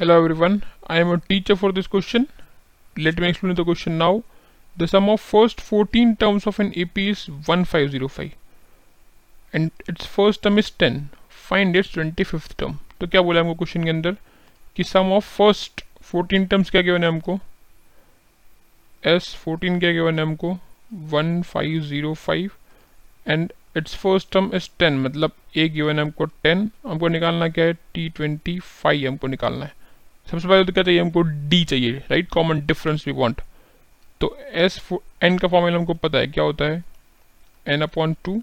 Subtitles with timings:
[0.00, 2.26] Hello everyone, I am a teacher for this question.
[2.96, 4.22] Let me explain the question now.
[4.76, 8.30] The sum of first 14 terms of an AP is 1505
[9.52, 11.10] and its first term is 10.
[11.28, 12.78] Find its 25th term.
[13.00, 14.16] तो क्या बोला हमको question के अंदर
[14.76, 17.38] कि sum of first 14 terms क्या given है हमको
[19.02, 20.56] एस 14 क्या गिवन है हमको
[21.16, 22.48] 1505
[23.26, 27.64] and it's first term is 10 मतलब ए गिवन है हमको 10 हमको निकालना क्या
[27.64, 29.78] है टी ट्वेंटी फाइव हमको निकालना है
[30.30, 33.40] सबसे पहले तो क्या चाहिए हमको डी चाहिए right common difference we want
[34.20, 34.78] तो एस
[35.22, 36.82] एन का फॉर्मूला हमको पता है, क्या होता है?
[37.66, 38.42] N upon two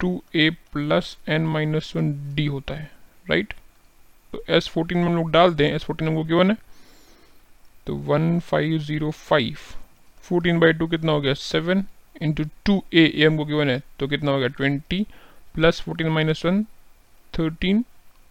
[0.00, 2.90] two A plus N minus one D होता है
[3.26, 3.54] राइट
[4.32, 6.56] तो एस फोर्टीन में हम लोग डाल दें एस फोर्टीन हमको क्यों है?
[7.86, 9.56] तो one five zero five
[10.24, 11.34] fourteen by two कितना हो गया?
[11.34, 11.84] सेवन
[12.22, 13.80] इंटू टू ए हमको गिवन है?
[13.98, 14.48] तो कितना हो गया?
[14.48, 15.04] Twenty
[15.54, 16.62] plus fourteen minus one
[17.32, 17.84] thirteen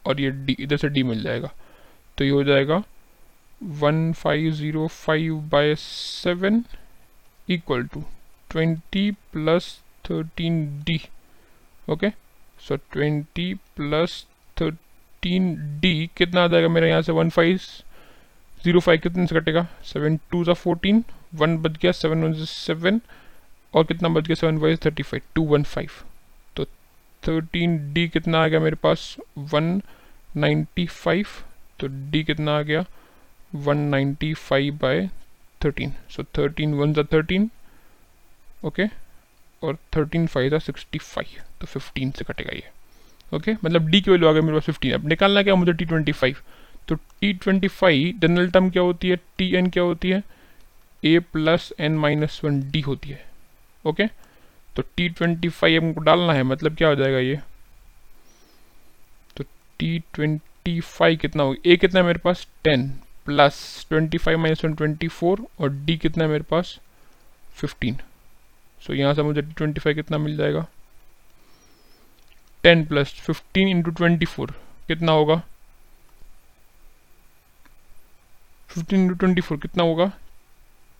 [0.06, 1.52] और ये डी इधर से डी मिल जाएगा।
[2.22, 2.76] तो ये हो जाएगा
[3.82, 6.64] one five zero five by seven
[7.50, 8.04] equal to
[8.52, 9.70] twenty plus
[10.10, 11.00] thirteen D
[11.90, 12.10] okay
[12.68, 14.26] so twenty plus
[14.62, 17.12] thirteen D कितना आ जाएगा मेरा यहाँ से?
[17.12, 17.58] वन फाइव
[18.64, 19.68] ज़ीरो फाइव कितने से कटेगा?
[19.94, 21.04] सेवन टू ज़ा फोर्टीन
[21.36, 23.02] वन बच गया सेवन वन सेवन
[23.74, 24.36] और कितना बच गया?
[24.36, 26.04] Seven five thirty five two one five
[26.56, 26.66] तो
[27.24, 29.16] थर्टीन डी कितना आ गया मेरे पास?
[29.38, 29.82] वन
[30.38, 31.26] नाइन्टी फाइव
[31.82, 32.86] तो डी कितना आ गया?
[33.56, 35.10] 195 ninety five by
[35.66, 37.50] 13 so 13 one ज़ा थर्टीन
[38.66, 38.84] ओके
[39.64, 42.64] और 13 फाइव ज़ा सिक्सटी फाइव तो 15 से कटेगा ये
[43.36, 43.66] ओके okay?
[43.66, 46.12] मतलब डी की वैल्यू आ गया मेरे पास 15 अब निकालना क्या मुझे टी ट्वेंटी
[46.12, 46.36] फाइव
[46.88, 49.16] तो T twenty five general term क्या होती है?
[49.38, 50.24] टी एन क्या होती है?
[51.06, 53.26] A plus N minus one D होती है
[53.86, 54.16] ओके okay?
[54.76, 57.40] तो टी ट्वेंटी फाइव हमको डालना है मतलब क्या हो जाएगा ये?
[59.38, 59.44] तो
[59.80, 62.48] टी ट्वेंटी ट्वेंटी फाइव कितना होगा ए कितना है मेरे पास?
[62.64, 62.88] Ten
[63.26, 66.80] plus twenty five minus one twenty four और डी कितना है मेरे पास?
[67.54, 67.98] फिफ्टीन
[68.82, 70.66] सो यहाँ से मुझे ट्वेंटी फाइव कितना मिल जाएगा?
[72.64, 74.52] Ten plus fifteen into twenty four
[74.88, 75.42] कितना होगा?
[78.68, 80.12] फिफ्टीन इंटू ट्वेंटी फोर कितना होगा?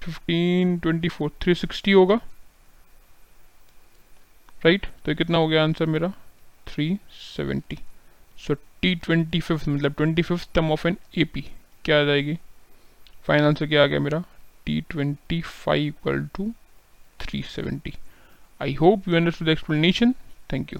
[0.02, 2.16] Fifteen twenty four three sixty होगा।
[4.66, 5.06] Right right?
[5.06, 6.14] तो कितना हो गया आंसर मेरा?
[6.68, 7.78] Three seventy
[8.48, 11.42] so T twenty fifth मतलब twenty fifth term of an A P
[11.86, 12.38] क्या आ जाएगी?
[13.24, 14.24] फाइनल आंसर क्या आ गया मेरा?
[14.66, 16.52] T twenty five equal to
[17.20, 17.94] three seventy
[18.62, 20.14] I hope you understood the explanation
[20.54, 20.80] thank you